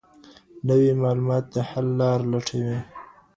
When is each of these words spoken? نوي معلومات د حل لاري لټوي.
نوي 0.67 0.89
معلومات 1.03 1.43
د 1.53 1.55
حل 1.69 1.87
لاري 1.99 2.25
لټوي. 2.31 2.77